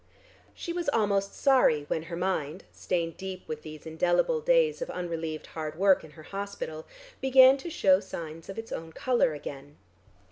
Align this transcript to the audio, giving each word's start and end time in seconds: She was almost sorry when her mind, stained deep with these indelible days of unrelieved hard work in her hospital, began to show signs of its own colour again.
She 0.55 0.73
was 0.73 0.89
almost 0.89 1.35
sorry 1.39 1.83
when 1.83 2.01
her 2.09 2.15
mind, 2.15 2.63
stained 2.73 3.17
deep 3.17 3.47
with 3.47 3.61
these 3.61 3.85
indelible 3.85 4.41
days 4.41 4.81
of 4.81 4.89
unrelieved 4.89 5.45
hard 5.53 5.77
work 5.77 6.03
in 6.03 6.09
her 6.17 6.23
hospital, 6.23 6.87
began 7.21 7.55
to 7.57 7.69
show 7.69 7.99
signs 7.99 8.49
of 8.49 8.57
its 8.57 8.71
own 8.71 8.93
colour 8.93 9.35
again. 9.35 9.77